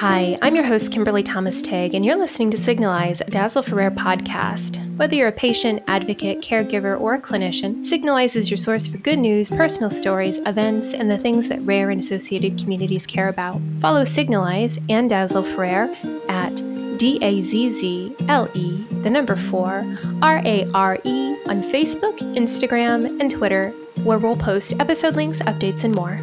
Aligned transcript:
Hi, 0.00 0.38
I'm 0.40 0.56
your 0.56 0.64
host, 0.64 0.92
Kimberly 0.92 1.22
Thomas 1.22 1.60
Tague, 1.60 1.92
and 1.92 2.06
you're 2.06 2.16
listening 2.16 2.50
to 2.52 2.56
Signalise, 2.56 3.20
a 3.20 3.30
Dazzle 3.30 3.62
Rare 3.64 3.90
podcast. 3.90 4.78
Whether 4.96 5.14
you're 5.16 5.28
a 5.28 5.32
patient, 5.32 5.82
advocate, 5.88 6.40
caregiver, 6.40 6.98
or 6.98 7.12
a 7.12 7.20
clinician, 7.20 7.84
Signalise 7.84 8.34
is 8.34 8.48
your 8.48 8.56
source 8.56 8.86
for 8.86 8.96
good 8.96 9.18
news, 9.18 9.50
personal 9.50 9.90
stories, 9.90 10.38
events, 10.46 10.94
and 10.94 11.10
the 11.10 11.18
things 11.18 11.48
that 11.50 11.60
rare 11.66 11.90
and 11.90 12.00
associated 12.00 12.58
communities 12.58 13.06
care 13.06 13.28
about. 13.28 13.60
Follow 13.76 14.06
Signalise 14.06 14.78
and 14.88 15.10
Dazzle 15.10 15.44
for 15.44 15.60
Rare 15.60 15.94
at 16.30 16.56
D 16.96 17.18
A 17.20 17.42
Z 17.42 17.74
Z 17.74 18.16
L 18.26 18.48
E, 18.54 18.82
the 19.02 19.10
number 19.10 19.36
four, 19.36 19.84
R 20.22 20.40
A 20.46 20.66
R 20.72 20.98
E 21.04 21.36
on 21.44 21.62
Facebook, 21.62 22.16
Instagram, 22.36 23.20
and 23.20 23.30
Twitter, 23.30 23.68
where 24.04 24.18
we'll 24.18 24.34
post 24.34 24.72
episode 24.80 25.14
links, 25.14 25.40
updates, 25.40 25.84
and 25.84 25.94
more. 25.94 26.18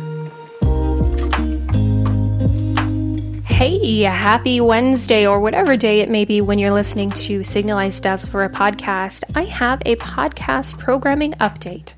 Hey, 3.57 4.01
happy 4.01 4.61
Wednesday 4.61 5.25
or 5.25 5.39
whatever 5.39 5.75
day 5.75 6.01
it 6.01 6.11
may 6.11 6.25
be 6.25 6.41
when 6.41 6.59
you're 6.59 6.69
listening 6.69 7.09
to 7.09 7.43
Signalise 7.43 7.99
Dazzle 7.99 8.29
for 8.29 8.41
Rare 8.41 8.49
podcast. 8.49 9.23
I 9.33 9.45
have 9.45 9.82
a 9.83 9.95
podcast 9.95 10.77
programming 10.77 11.32
update. 11.32 11.96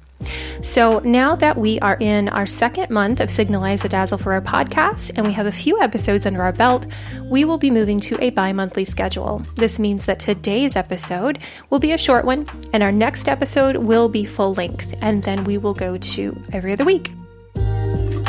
So 0.63 0.99
now 0.99 1.35
that 1.35 1.57
we 1.57 1.77
are 1.81 1.97
in 1.99 2.29
our 2.29 2.45
second 2.45 2.91
month 2.91 3.19
of 3.19 3.29
Signalise 3.29 3.83
a 3.83 3.89
Dazzle 3.89 4.19
for 4.19 4.29
Rare 4.29 4.41
podcast 4.41 5.11
and 5.17 5.25
we 5.25 5.33
have 5.33 5.47
a 5.47 5.51
few 5.51 5.81
episodes 5.81 6.25
under 6.25 6.41
our 6.41 6.53
belt, 6.53 6.85
we 7.25 7.43
will 7.43 7.57
be 7.57 7.71
moving 7.71 7.99
to 7.99 8.23
a 8.23 8.29
bi 8.29 8.53
monthly 8.53 8.85
schedule. 8.85 9.39
This 9.55 9.79
means 9.79 10.05
that 10.05 10.21
today's 10.21 10.77
episode 10.77 11.39
will 11.69 11.79
be 11.79 11.91
a 11.91 11.97
short 11.97 12.23
one 12.23 12.47
and 12.71 12.81
our 12.83 12.93
next 12.93 13.27
episode 13.27 13.75
will 13.75 14.07
be 14.07 14.23
full 14.23 14.53
length, 14.53 14.95
and 15.01 15.23
then 15.23 15.43
we 15.43 15.57
will 15.57 15.73
go 15.73 15.97
to 15.97 16.41
every 16.53 16.71
other 16.71 16.85
week. 16.85 17.11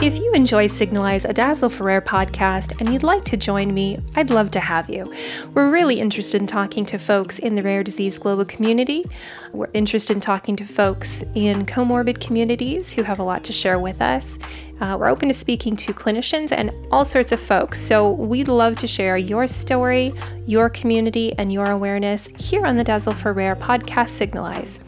If 0.03 0.17
you 0.17 0.33
enjoy 0.33 0.67
Signalise 0.69 1.27
a 1.27 1.35
Dazzle 1.35 1.69
for 1.69 1.85
Rare 1.85 2.01
podcast 2.01 2.81
and 2.81 2.91
you'd 2.91 3.03
like 3.03 3.23
to 3.27 3.37
join 3.37 3.75
me, 3.75 3.99
I'd 4.17 4.31
love 4.31 4.51
to 4.53 4.61
have 4.61 4.89
you. 4.89 5.15
We're 5.53 5.71
really 5.71 6.01
interested 6.01 6.41
in 6.41 6.47
talking 6.47 6.87
to 6.87 6.97
folks 6.97 7.39
in 7.39 7.55
the 7.55 7.63
rare 7.63 7.85
disease 7.85 8.17
global 8.17 8.47
community. 8.47 9.05
We're 9.53 9.69
interested 9.75 10.15
in 10.15 10.23
talking 10.23 10.57
to 10.57 10.65
folks 10.65 11.23
in 11.35 11.67
comorbid 11.67 12.19
communities 12.19 12.95
who 12.95 13.03
have 13.03 13.19
a 13.19 13.23
lot 13.23 13.45
to 13.45 13.53
share 13.53 13.79
with 13.79 14.01
us. 14.01 14.39
Uh, 14.81 14.97
we're 14.99 15.09
open 15.09 15.29
to 15.29 15.35
speaking 15.35 15.77
to 15.77 15.93
clinicians 15.93 16.53
and 16.53 16.73
all 16.91 17.05
sorts 17.05 17.33
of 17.33 17.41
folks. 17.41 17.81
So 17.81 18.11
we'd 18.11 18.49
love 18.49 18.77
to 18.79 18.87
share 18.87 19.17
your 19.17 19.47
story, 19.47 20.13
your 20.47 20.71
community, 20.71 21.35
and 21.39 21.53
your 21.53 21.71
awareness 21.71 22.29
here 22.39 22.65
on 22.65 22.77
the 22.77 22.85
Dazzle 22.85 23.15
for 23.15 23.33
Rare 23.33 23.57
podcast 23.57 24.11
Signalise. 24.11 24.81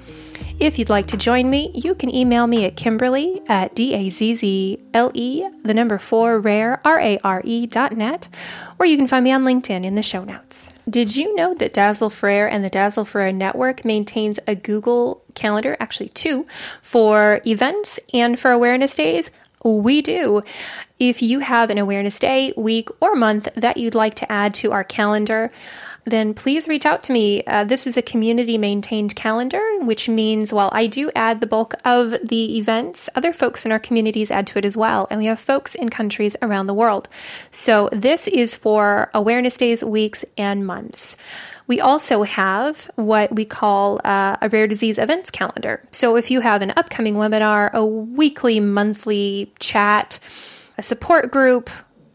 If 0.59 0.79
you'd 0.79 0.91
like 0.91 1.09
to 1.09 1.17
join 1.17 1.51
me, 1.51 1.73
you 1.75 1.95
can 1.95 2.15
email 2.15 2.47
me 2.47 2.65
at 2.67 2.77
Kimberly 2.77 3.43
at 3.49 3.75
D-A-Z-Z-L-E, 3.75 5.49
the 5.65 5.75
number 5.75 5.99
four, 5.99 6.39
rare, 6.39 6.81
R-A-R-E 6.85 7.67
dot 7.67 7.97
net, 7.97 8.29
or 8.79 8.87
you 8.87 8.97
can 8.97 9.09
find 9.09 9.25
me 9.25 9.33
on 9.33 9.45
LinkedIn 9.45 9.85
in 9.85 9.97
the 9.97 10.03
show 10.05 10.23
notes. 10.23 10.71
Did 10.89 11.17
you 11.17 11.35
know 11.35 11.55
that 11.55 11.75
Dazzle 11.75 12.11
for 12.11 12.27
Rare 12.27 12.49
and 12.49 12.65
the 12.65 12.71
Dazzle 12.71 13.05
for 13.05 13.19
Rare 13.19 13.33
Network 13.33 13.85
maintains 13.85 14.39
a 14.47 14.55
Google 14.55 15.23
Calendar, 15.35 15.77
actually 15.81 16.11
two, 16.11 16.47
for 16.83 17.41
events 17.45 17.99
and 18.13 18.39
for 18.39 18.53
awareness 18.53 18.95
days? 18.95 19.31
We 19.65 20.03
do. 20.03 20.43
If 20.99 21.23
you 21.23 21.41
have 21.41 21.71
an 21.71 21.79
awareness 21.79 22.19
day, 22.19 22.53
week, 22.57 22.89
or 23.01 23.15
month 23.15 23.49
that 23.55 23.77
you'd 23.77 23.95
like 23.95 24.17
to 24.17 24.31
add 24.31 24.55
to 24.57 24.73
our 24.73 24.85
calendar, 24.85 25.51
then 26.05 26.35
please 26.35 26.69
reach 26.69 26.85
out 26.85 27.05
to 27.05 27.13
me. 27.13 27.45
Uh, 27.45 27.65
this 27.65 27.87
is 27.87 27.97
a 27.97 28.03
community 28.03 28.59
maintained 28.59 29.15
calendar, 29.15 29.63
which 29.81 30.09
means 30.09 30.53
while 30.53 30.71
I 30.73 30.87
do 30.87 31.11
add 31.15 31.41
the 31.41 31.47
bulk 31.47 31.75
of 31.85 32.11
the 32.11 32.59
events, 32.59 33.09
other 33.15 33.33
folks 33.33 33.65
in 33.65 33.73
our 33.73 33.79
communities 33.79 34.31
add 34.31 34.47
to 34.49 34.59
it 34.59 34.65
as 34.65 34.77
well. 34.77 35.07
And 35.11 35.19
we 35.19 35.27
have 35.27 35.39
folks 35.39 35.75
in 35.75 35.91
countries 35.91 36.37
around 36.43 36.67
the 36.67 36.75
world. 36.75 37.09
So 37.51 37.89
this 37.93 38.27
is 38.27 38.57
for 38.57 39.11
awareness 39.15 39.57
days, 39.57 39.85
weeks, 39.85 40.25
and 40.37 40.67
months. 40.67 41.17
We 41.69 41.81
also 41.81 42.23
have 42.25 42.91
what 42.97 43.35
we 43.35 43.45
call 43.45 44.01
uh, 44.05 44.37
a 44.43 44.49
rare 44.49 44.67
disease 44.67 44.99
events 44.99 45.31
calendar. 45.31 45.83
So 45.93 46.17
if 46.17 46.31
you 46.31 46.41
have 46.41 46.63
an 46.63 46.73
upcoming 46.77 47.15
webinar, 47.15 47.73
a 47.73 47.87
weekly, 47.87 48.59
monthly 48.61 49.53
chat, 49.61 50.19
a 50.77 50.83
support 50.83 51.31
group, 51.31 51.71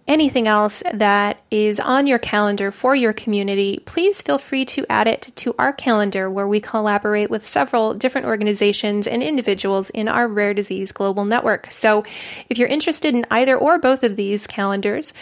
anything 0.07 0.47
else 0.47 0.81
that 0.93 1.41
is 1.51 1.79
on 1.79 2.07
your 2.07 2.19
calendar 2.19 2.71
for 2.71 2.95
your 2.95 3.13
community, 3.13 3.81
please 3.85 4.21
feel 4.21 4.37
free 4.37 4.65
to 4.65 4.85
add 4.89 5.07
it 5.07 5.31
to 5.35 5.53
our 5.59 5.73
calendar 5.73 6.29
where 6.29 6.47
we 6.47 6.61
collaborate 6.61 7.29
with 7.29 7.45
several 7.45 7.93
different 7.93 8.27
organizations 8.27 9.07
and 9.07 9.21
individuals 9.21 9.89
in 9.89 10.07
our 10.07 10.27
rare 10.27 10.53
disease 10.53 10.91
global 10.91 11.25
network. 11.25 11.71
So 11.71 12.03
if 12.49 12.57
you're 12.57 12.67
interested 12.67 13.13
in 13.13 13.25
either 13.29 13.57
or 13.57 13.79
both 13.79 14.03
of 14.03 14.15
these 14.15 14.47
calendars, 14.47 15.13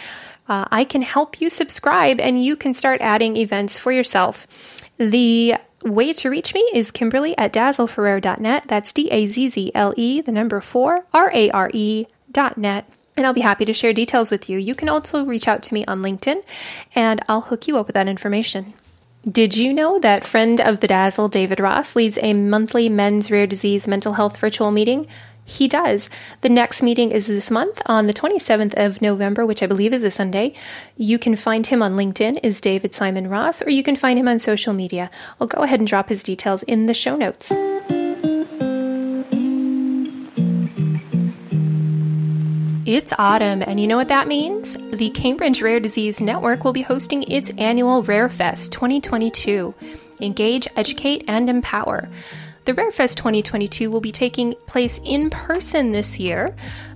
uh, 0.48 0.66
I 0.70 0.84
can 0.84 1.02
help 1.02 1.40
you 1.40 1.50
subscribe 1.50 2.20
and 2.20 2.42
you 2.42 2.54
can 2.56 2.72
start 2.72 3.00
adding 3.00 3.36
events 3.36 3.78
for 3.78 3.90
yourself. 3.90 4.46
The 4.98 5.56
way 5.82 6.12
to 6.12 6.30
reach 6.30 6.54
me 6.54 6.60
is 6.72 6.90
Kimberly 6.90 7.36
at 7.36 7.52
dazzleforrare.net. 7.52 8.64
That's 8.66 8.92
D 8.92 9.08
A 9.10 9.26
Z 9.26 9.50
Z 9.50 9.72
L 9.74 9.92
E, 9.96 10.20
the 10.20 10.32
number 10.32 10.60
four, 10.60 11.04
R 11.12 11.30
A 11.32 11.50
R 11.50 11.70
E 11.74 12.06
dot 12.30 12.56
net 12.58 12.88
and 13.16 13.26
I'll 13.26 13.32
be 13.32 13.40
happy 13.40 13.64
to 13.64 13.72
share 13.72 13.92
details 13.92 14.30
with 14.30 14.48
you. 14.48 14.58
You 14.58 14.74
can 14.74 14.88
also 14.88 15.24
reach 15.24 15.48
out 15.48 15.62
to 15.64 15.74
me 15.74 15.84
on 15.86 16.02
LinkedIn 16.02 16.42
and 16.94 17.22
I'll 17.28 17.40
hook 17.40 17.66
you 17.66 17.78
up 17.78 17.86
with 17.86 17.94
that 17.94 18.08
information. 18.08 18.74
Did 19.30 19.56
you 19.56 19.72
know 19.72 19.98
that 19.98 20.24
friend 20.24 20.60
of 20.60 20.80
the 20.80 20.86
Dazzle, 20.86 21.28
David 21.28 21.58
Ross, 21.58 21.96
leads 21.96 22.18
a 22.22 22.32
monthly 22.32 22.88
men's 22.88 23.30
rare 23.30 23.46
disease 23.46 23.88
mental 23.88 24.12
health 24.12 24.36
virtual 24.36 24.70
meeting? 24.70 25.08
He 25.44 25.68
does. 25.68 26.10
The 26.40 26.48
next 26.48 26.82
meeting 26.82 27.12
is 27.12 27.28
this 27.28 27.50
month 27.50 27.80
on 27.86 28.06
the 28.06 28.14
27th 28.14 28.74
of 28.74 29.00
November, 29.00 29.46
which 29.46 29.62
I 29.62 29.66
believe 29.66 29.92
is 29.92 30.02
a 30.02 30.10
Sunday. 30.10 30.54
You 30.96 31.18
can 31.18 31.36
find 31.36 31.66
him 31.66 31.82
on 31.82 31.96
LinkedIn 31.96 32.40
is 32.42 32.60
David 32.60 32.94
Simon 32.94 33.28
Ross, 33.28 33.62
or 33.62 33.70
you 33.70 33.84
can 33.84 33.96
find 33.96 34.18
him 34.18 34.28
on 34.28 34.40
social 34.40 34.72
media. 34.72 35.10
I'll 35.40 35.46
go 35.46 35.62
ahead 35.62 35.78
and 35.80 35.88
drop 35.88 36.08
his 36.08 36.24
details 36.24 36.64
in 36.64 36.86
the 36.86 36.94
show 36.94 37.16
notes. 37.16 37.52
It's 42.86 43.12
autumn, 43.18 43.64
and 43.66 43.80
you 43.80 43.88
know 43.88 43.96
what 43.96 44.06
that 44.08 44.28
means? 44.28 44.74
The 44.92 45.10
Cambridge 45.10 45.60
Rare 45.60 45.80
Disease 45.80 46.20
Network 46.20 46.62
will 46.62 46.72
be 46.72 46.82
hosting 46.82 47.24
its 47.24 47.50
annual 47.58 48.04
RareFest 48.04 48.70
2022. 48.70 49.74
Engage, 50.20 50.68
educate, 50.76 51.24
and 51.26 51.50
empower. 51.50 52.08
The 52.64 52.74
RareFest 52.74 53.16
2022 53.16 53.90
will 53.90 54.00
be 54.00 54.12
taking 54.12 54.54
place 54.66 55.00
in 55.04 55.30
person 55.30 55.90
this 55.90 56.20
year. 56.20 56.54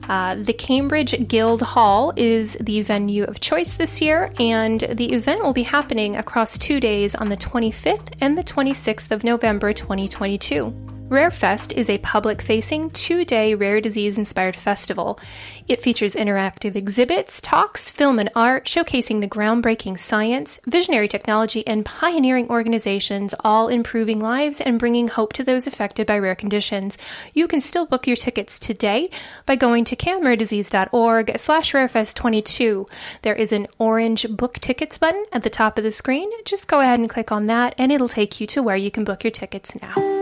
Uh, 0.08 0.36
the 0.36 0.52
Cambridge 0.52 1.26
Guild 1.26 1.60
Hall 1.60 2.12
is 2.14 2.54
the 2.60 2.82
venue 2.82 3.24
of 3.24 3.40
choice 3.40 3.74
this 3.74 4.00
year, 4.00 4.32
and 4.38 4.82
the 4.92 5.12
event 5.12 5.42
will 5.42 5.52
be 5.52 5.64
happening 5.64 6.14
across 6.14 6.56
two 6.56 6.78
days 6.78 7.16
on 7.16 7.30
the 7.30 7.36
25th 7.36 8.14
and 8.20 8.38
the 8.38 8.44
26th 8.44 9.10
of 9.10 9.24
November 9.24 9.72
2022. 9.72 10.99
RareFest 11.10 11.72
is 11.72 11.90
a 11.90 11.98
public 11.98 12.40
facing 12.40 12.88
two 12.90 13.24
day 13.24 13.56
rare 13.56 13.80
disease 13.80 14.16
inspired 14.16 14.54
festival. 14.54 15.18
It 15.66 15.80
features 15.80 16.14
interactive 16.14 16.76
exhibits, 16.76 17.40
talks, 17.40 17.90
film, 17.90 18.20
and 18.20 18.30
art 18.36 18.66
showcasing 18.66 19.20
the 19.20 19.26
groundbreaking 19.26 19.98
science, 19.98 20.60
visionary 20.68 21.08
technology, 21.08 21.66
and 21.66 21.84
pioneering 21.84 22.48
organizations, 22.48 23.34
all 23.40 23.66
improving 23.66 24.20
lives 24.20 24.60
and 24.60 24.78
bringing 24.78 25.08
hope 25.08 25.32
to 25.32 25.42
those 25.42 25.66
affected 25.66 26.06
by 26.06 26.16
rare 26.16 26.36
conditions. 26.36 26.96
You 27.34 27.48
can 27.48 27.60
still 27.60 27.86
book 27.86 28.06
your 28.06 28.16
tickets 28.16 28.60
today 28.60 29.10
by 29.46 29.56
going 29.56 29.82
to 29.86 29.96
camraredisease.org 29.96 31.38
slash 31.40 31.72
rarefest22. 31.72 32.88
There 33.22 33.34
is 33.34 33.50
an 33.50 33.66
orange 33.80 34.28
book 34.28 34.60
tickets 34.60 34.96
button 34.96 35.26
at 35.32 35.42
the 35.42 35.50
top 35.50 35.76
of 35.76 35.82
the 35.82 35.90
screen. 35.90 36.30
Just 36.44 36.68
go 36.68 36.78
ahead 36.78 37.00
and 37.00 37.10
click 37.10 37.32
on 37.32 37.48
that, 37.48 37.74
and 37.78 37.90
it'll 37.90 38.08
take 38.08 38.40
you 38.40 38.46
to 38.46 38.62
where 38.62 38.76
you 38.76 38.92
can 38.92 39.02
book 39.02 39.24
your 39.24 39.32
tickets 39.32 39.74
now. 39.82 40.19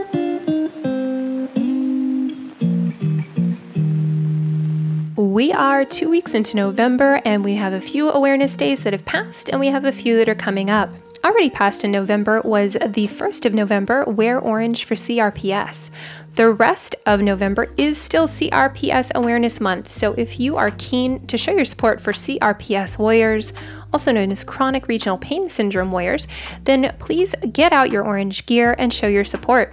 We 5.38 5.52
are 5.52 5.84
two 5.84 6.10
weeks 6.10 6.34
into 6.34 6.56
November, 6.56 7.20
and 7.24 7.44
we 7.44 7.54
have 7.54 7.72
a 7.72 7.80
few 7.80 8.10
awareness 8.10 8.56
days 8.56 8.82
that 8.82 8.92
have 8.92 9.04
passed, 9.04 9.50
and 9.50 9.60
we 9.60 9.68
have 9.68 9.84
a 9.84 9.92
few 9.92 10.16
that 10.16 10.28
are 10.28 10.34
coming 10.34 10.68
up. 10.68 10.90
Already 11.24 11.48
passed 11.48 11.84
in 11.84 11.92
November 11.92 12.40
was 12.44 12.72
the 12.72 13.06
1st 13.06 13.46
of 13.46 13.54
November, 13.54 14.04
Wear 14.08 14.40
Orange 14.40 14.82
for 14.82 14.96
CRPS. 14.96 15.90
The 16.32 16.50
rest 16.50 16.96
of 17.06 17.20
November 17.20 17.68
is 17.76 18.02
still 18.02 18.26
CRPS 18.26 19.12
Awareness 19.14 19.60
Month, 19.60 19.92
so 19.92 20.12
if 20.14 20.40
you 20.40 20.56
are 20.56 20.72
keen 20.72 21.24
to 21.28 21.38
show 21.38 21.52
your 21.52 21.64
support 21.64 22.00
for 22.00 22.12
CRPS 22.12 22.98
warriors, 22.98 23.52
also 23.92 24.10
known 24.10 24.32
as 24.32 24.42
chronic 24.42 24.88
regional 24.88 25.18
pain 25.18 25.48
syndrome 25.48 25.92
warriors, 25.92 26.26
then 26.64 26.92
please 26.98 27.36
get 27.52 27.72
out 27.72 27.92
your 27.92 28.04
orange 28.04 28.44
gear 28.46 28.74
and 28.76 28.92
show 28.92 29.06
your 29.06 29.24
support. 29.24 29.72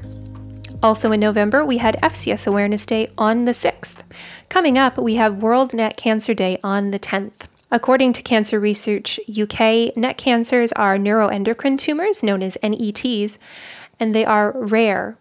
Also 0.86 1.12
in 1.12 1.20
November, 1.20 1.66
we 1.66 1.80
had 1.80 2.00
FCS 2.04 2.46
Awareness 2.46 2.86
Day 2.86 3.10
on 3.18 3.46
the 3.46 3.54
6th. 3.54 3.96
Coming 4.50 4.78
up, 4.78 5.00
we 5.00 5.16
have 5.16 5.42
World 5.42 5.74
NET 5.74 5.98
Cancer 5.98 6.36
Day 6.36 6.60
on 6.64 6.92
the 6.92 7.00
10th. 7.00 7.48
According 7.72 8.14
to 8.14 8.22
Cancer 8.22 8.60
Research 8.60 9.20
UK, 9.28 9.98
NET 9.98 10.20
cancers 10.20 10.72
are 10.74 10.96
neuroendocrine 11.00 11.80
tumors 11.80 12.22
known 12.22 12.44
as 12.44 12.56
NETs, 12.62 13.40
and 14.00 14.14
they 14.14 14.26
are 14.26 14.52
rare. 14.52 15.18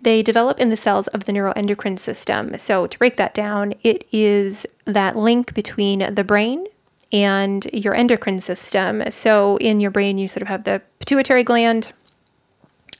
They 0.00 0.22
develop 0.22 0.58
in 0.58 0.70
the 0.70 0.78
cells 0.78 1.08
of 1.08 1.26
the 1.26 1.32
neuroendocrine 1.32 1.98
system. 1.98 2.56
So, 2.56 2.86
to 2.86 2.98
break 2.98 3.16
that 3.16 3.34
down, 3.34 3.74
it 3.82 4.06
is 4.12 4.64
that 4.86 5.14
link 5.14 5.52
between 5.52 6.14
the 6.14 6.24
brain 6.24 6.66
and 7.12 7.66
your 7.70 7.94
endocrine 7.94 8.40
system. 8.40 9.02
So, 9.10 9.58
in 9.58 9.78
your 9.78 9.90
brain, 9.90 10.16
you 10.16 10.26
sort 10.26 10.40
of 10.40 10.48
have 10.48 10.64
the 10.64 10.80
pituitary 11.00 11.44
gland, 11.44 11.92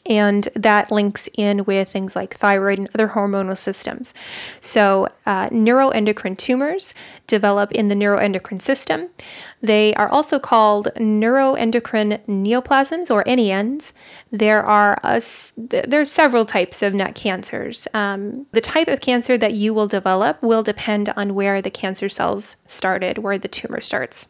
and 0.07 0.49
that 0.57 0.91
links 0.91 1.29
in 1.37 1.65
with 1.65 1.89
things 1.89 2.17
like 2.17 2.37
thyroid 2.37 2.79
and 2.79 2.91
other 2.95 3.09
hormonal 3.09 3.57
systems. 3.57 4.15
So, 4.61 5.09
uh, 5.27 5.49
neuroendocrine 5.51 6.39
tumors 6.39 6.95
develop 7.27 7.73
in 7.73 7.89
the 7.89 7.95
neuroendocrine 7.95 8.61
system. 8.61 9.09
They 9.61 9.95
are 9.95 10.09
also 10.09 10.41
called 10.41 10.89
neuroendocrine 10.97 12.27
neoplasms 12.27 13.11
or 13.11 13.23
NENs. 13.27 13.93
There 14.33 14.65
are 14.65 14.99
a, 15.05 15.23
there 15.57 16.01
are 16.01 16.05
several 16.05 16.45
types 16.45 16.83
of 16.83 16.95
NET 16.95 17.15
cancers. 17.15 17.87
Um, 17.95 18.47
the 18.51 18.61
type 18.61 18.89
of 18.89 19.01
cancer 19.01 19.39
that 19.39 19.55
you 19.55 19.73
will 19.73 19.87
develop 19.87 20.43
will 20.43 20.65
depend 20.65 21.11
on 21.11 21.35
where 21.35 21.63
the 21.63 21.71
cancer 21.71 22.09
cells 22.09 22.57
started, 22.67 23.19
where 23.19 23.39
the 23.39 23.49
tumor 23.49 23.81
starts. 23.81 24.27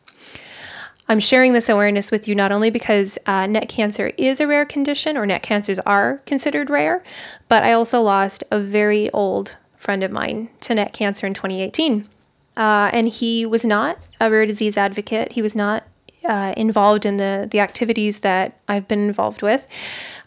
I'm 1.09 1.21
sharing 1.21 1.53
this 1.53 1.69
awareness 1.69 2.11
with 2.11 2.29
you 2.29 2.35
not 2.35 2.53
only 2.53 2.71
because 2.71 3.19
uh, 3.27 3.47
NET 3.47 3.69
cancer 3.69 4.13
is 4.17 4.41
a 4.41 4.47
rare 4.47 4.65
condition, 4.65 5.17
or 5.17 5.27
NET 5.27 5.43
cancers 5.43 5.79
are 5.81 6.19
considered 6.27 6.71
rare, 6.71 7.03
but 7.49 7.65
I 7.65 7.73
also 7.73 8.01
lost 8.01 8.45
a 8.51 8.61
very 8.61 9.11
old 9.11 9.57
friend 9.77 10.03
of 10.03 10.11
mine 10.11 10.49
to 10.61 10.75
NET 10.75 10.93
cancer 10.93 11.27
in 11.27 11.35
2018. 11.35 12.09
Uh, 12.57 12.91
and 12.93 13.09
he 13.09 13.47
was 13.47 13.65
not 13.65 13.99
a 14.21 14.31
rare 14.31 14.47
disease 14.47 14.77
advocate. 14.77 15.33
He 15.33 15.43
was 15.43 15.57
not 15.57 15.85
uh, 16.25 16.55
involved 16.57 17.05
in 17.05 17.17
the 17.17 17.49
the 17.51 17.61
activities 17.61 18.21
that 18.21 18.61
I've 18.69 18.87
been 18.87 19.07
involved 19.07 19.43
with. 19.43 19.67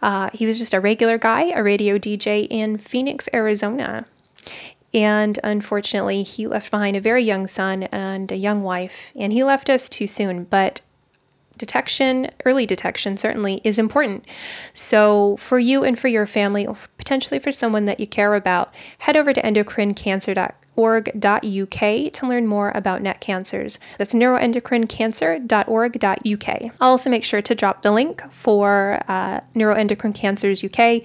Uh, 0.02 0.30
he 0.34 0.46
was 0.46 0.60
just 0.60 0.74
a 0.74 0.80
regular 0.80 1.18
guy, 1.18 1.52
a 1.52 1.64
radio 1.64 1.98
DJ 1.98 2.48
in 2.50 2.78
Phoenix, 2.78 3.30
Arizona. 3.34 4.06
And 4.96 5.38
unfortunately, 5.44 6.24
he 6.24 6.48
left 6.48 6.72
behind 6.72 6.96
a 6.96 7.02
very 7.02 7.22
young 7.22 7.46
son 7.48 7.84
and 7.84 8.32
a 8.32 8.38
young 8.38 8.64
wife, 8.64 9.12
and 9.18 9.34
he 9.34 9.44
left 9.44 9.70
us 9.70 9.90
too 9.90 10.08
soon. 10.08 10.46
But 10.46 10.80
detection, 11.58 12.30
early 12.46 12.66
detection, 12.66 13.18
certainly 13.18 13.60
is 13.66 13.78
important. 13.78 14.24
So, 14.74 15.36
for 15.36 15.60
you 15.60 15.84
and 15.84 16.00
for 16.00 16.08
your 16.08 16.26
family, 16.26 16.66
or 16.66 16.78
potentially 16.98 17.40
for 17.40 17.52
someone 17.52 17.84
that 17.86 18.00
you 18.00 18.08
care 18.08 18.36
about, 18.36 18.74
head 19.00 19.18
over 19.18 19.34
to 19.34 19.42
endocrinecancer.org.uk 19.42 22.14
to 22.14 22.28
learn 22.28 22.48
more 22.48 22.72
about 22.74 23.02
NET 23.02 23.20
cancers. 23.20 23.80
That's 23.98 24.14
neuroendocrinecancer.org.uk. 24.14 26.72
I'll 26.80 26.90
also 26.90 27.10
make 27.10 27.26
sure 27.26 27.42
to 27.42 27.54
drop 27.54 27.82
the 27.82 27.92
link 27.92 28.24
for 28.32 29.02
uh, 29.10 29.42
Neuroendocrine 29.56 30.16
Cancers 30.16 30.64
UK 30.64 31.02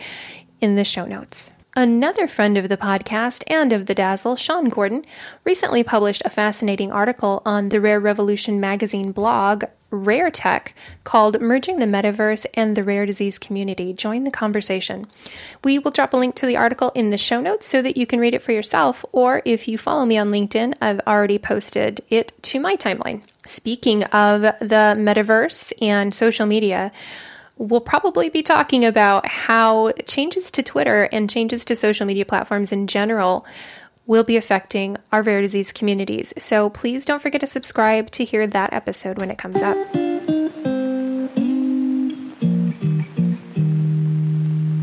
in 0.61 0.77
the 0.77 0.85
show 0.85 1.07
notes. 1.07 1.51
Another 1.77 2.27
friend 2.27 2.59
of 2.59 2.69
the 2.69 2.77
podcast 2.77 3.45
and 3.47 3.73
of 3.73 3.87
the 3.87 3.95
Dazzle, 3.95 4.35
Sean 4.35 4.69
Gordon, 4.69 5.05
recently 5.45 5.85
published 5.85 6.23
a 6.25 6.31
fascinating 6.31 6.91
article 6.91 7.43
on 7.47 7.69
the 7.69 7.81
Rare 7.81 8.01
Revolution 8.01 8.59
magazine 8.59 9.13
blog, 9.13 9.63
Rare 9.91 10.33
Tech, 10.33 10.75
called 11.05 11.41
Merging 11.41 11.77
the 11.77 11.87
Metaverse 11.87 12.45
and 12.55 12.77
the 12.77 12.83
Rare 12.83 13.07
Disease 13.07 13.39
Community. 13.39 13.93
Join 13.93 14.25
the 14.25 14.33
conversation. 14.33 15.07
We 15.63 15.79
will 15.79 15.93
drop 15.93 16.13
a 16.13 16.17
link 16.17 16.35
to 16.37 16.47
the 16.47 16.57
article 16.57 16.91
in 16.97 17.11
the 17.11 17.19
show 17.19 17.41
notes 17.41 17.67
so 17.67 17.81
that 17.81 17.97
you 17.97 18.05
can 18.05 18.19
read 18.19 18.35
it 18.35 18.43
for 18.43 18.51
yourself, 18.51 19.05
or 19.13 19.41
if 19.45 19.69
you 19.69 19.79
follow 19.79 20.05
me 20.05 20.19
on 20.19 20.33
LinkedIn, 20.33 20.75
I've 20.81 21.01
already 21.07 21.39
posted 21.39 22.01
it 22.09 22.33
to 22.43 22.59
my 22.59 22.75
timeline. 22.75 23.23
Speaking 23.47 24.03
of 24.05 24.43
the 24.43 24.97
metaverse 24.99 25.73
and 25.81 26.13
social 26.13 26.47
media, 26.47 26.91
we'll 27.61 27.81
probably 27.81 28.31
be 28.31 28.43
talking 28.43 28.87
about 28.87 29.27
how 29.27 29.93
changes 30.07 30.51
to 30.53 30.62
Twitter 30.62 31.05
and 31.12 31.29
changes 31.29 31.67
to 31.67 31.77
social 31.77 32.07
media 32.07 32.25
platforms 32.25 32.73
in 32.73 32.87
general 32.87 33.45
will 34.07 34.25
be 34.25 34.39
affecting 34.39 34.97
our 35.12 35.23
rare 35.23 35.43
disease 35.43 35.71
communities. 35.71 36.33
So 36.39 36.71
please 36.71 37.05
don't 37.05 37.21
forget 37.21 37.43
to 37.43 37.47
subscribe 37.47 38.11
to 38.12 38.25
hear 38.25 38.47
that 38.47 38.73
episode 38.73 39.19
when 39.19 39.31
it 39.31 39.39
comes 39.39 39.62
up. 39.62 39.77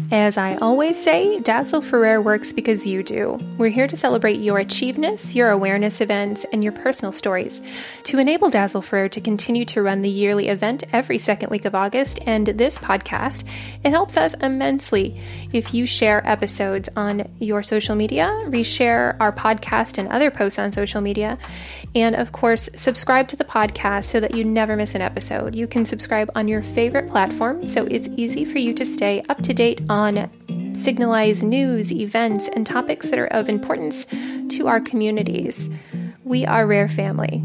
As 0.10 0.38
I 0.38 0.56
always 0.62 1.02
say, 1.02 1.42
Dazzle 1.42 1.82
for 1.82 2.00
Rare 2.00 2.22
works 2.22 2.54
because 2.54 2.86
you 2.86 3.04
do. 3.04 3.38
We're 3.58 3.68
here 3.68 3.88
to 3.88 3.96
celebrate 3.98 4.40
your 4.40 4.58
achievements, 4.58 5.36
your 5.36 5.50
awareness 5.50 6.00
events, 6.00 6.46
and 6.54 6.64
your 6.64 6.72
personal 6.72 7.12
stories. 7.12 7.62
To 8.04 8.18
enable 8.18 8.50
Dazzle 8.50 8.82
for 8.82 8.96
Rare 8.96 9.10
to 9.10 9.20
continue 9.20 9.66
to 9.66 9.82
run 9.82 10.04
the 10.04 10.10
yearly 10.10 10.48
event 10.48 10.86
every 10.94 11.20
second 11.20 11.50
week 11.50 11.66
of 11.66 11.76
August 11.76 12.22
and 12.26 12.48
this 12.48 12.78
podcast, 12.78 13.44
it 13.84 13.90
helps 13.90 14.16
us 14.16 14.34
immensely 14.36 15.20
if 15.52 15.74
you 15.74 15.86
share 15.86 16.26
episodes 16.26 16.88
on 16.96 17.30
your 17.40 17.62
social 17.62 17.96
media, 17.96 18.28
reshare 18.46 19.18
our 19.20 19.34
podcast 19.34 19.98
and 19.98 20.08
other 20.08 20.32
posts 20.32 20.58
on 20.58 20.72
social 20.72 21.02
media, 21.02 21.38
and 21.96 22.16
of 22.16 22.32
course, 22.32 22.70
subscribe 22.78 23.28
to 23.28 23.36
the 23.36 23.44
podcast 23.44 24.06
so 24.06 24.22
that 24.22 24.34
you 24.34 24.46
never 24.46 24.78
miss 24.78 24.96
an 24.96 25.02
episode. 25.02 25.54
You 25.54 25.68
can 25.68 25.84
subscribe 25.84 26.32
on 26.34 26.48
your 26.48 26.62
favorite 26.62 27.10
platform 27.10 27.68
so 27.68 27.86
it's 27.88 28.08
easy 28.16 28.46
for 28.46 28.60
you 28.60 28.74
to 28.74 28.86
stay 28.86 29.22
up 29.28 29.42
to 29.42 29.54
date 29.54 29.82
on 29.90 29.97
on 29.98 30.30
signalise 30.76 31.42
news, 31.42 31.92
events, 31.92 32.48
and 32.50 32.68
topics 32.68 33.10
that 33.10 33.18
are 33.18 33.28
of 33.28 33.50
importance 33.50 34.06
to 34.50 34.68
our 34.68 34.80
communities. 34.80 35.72
We 36.24 36.46
are 36.46 36.68
Rare 36.68 36.88
Family. 36.88 37.44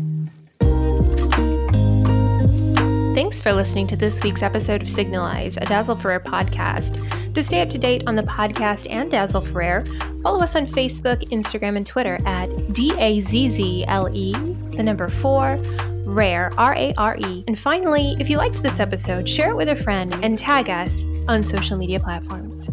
Thanks 3.15 3.41
for 3.41 3.53
listening 3.55 3.87
to 3.89 3.97
this 3.97 4.23
week's 4.23 4.43
episode 4.43 4.83
of 4.83 4.89
Signalise, 4.89 5.57
a 5.57 5.65
Dazzle 5.65 5.97
for 5.97 6.09
Rare 6.09 6.21
podcast. 6.21 6.99
To 7.35 7.43
stay 7.43 7.63
up 7.63 7.71
to 7.71 7.79
date 7.79 8.05
on 8.07 8.17
the 8.17 8.23
podcast 8.23 8.87
and 8.91 9.11
Dazzle 9.11 9.41
for 9.41 9.55
Rare, 9.55 9.85
follow 10.23 10.41
us 10.41 10.55
on 10.55 10.67
Facebook, 10.67 11.23
Instagram, 11.31 11.77
and 11.77 11.87
Twitter 11.87 12.19
at 12.27 12.51
D 12.75 12.95
A 12.99 13.21
Z 13.21 13.49
Z 13.49 13.85
L 13.89 14.11
E, 14.13 14.33
the 14.77 14.83
number 14.83 15.09
four, 15.09 15.59
Rare, 16.05 16.53
R 16.59 16.75
A 16.75 16.93
R 16.99 17.17
E. 17.19 17.45
And 17.47 17.59
finally, 17.59 18.15
if 18.21 18.29
you 18.29 18.37
liked 18.37 18.63
this 18.63 18.79
episode, 18.79 19.27
share 19.27 19.51
it 19.51 19.57
with 19.57 19.71
a 19.71 19.77
friend 19.77 20.13
and 20.23 20.39
tag 20.39 20.69
us 20.69 21.05
on 21.29 21.43
social 21.43 21.77
media 21.77 22.01
platforms. 22.01 22.69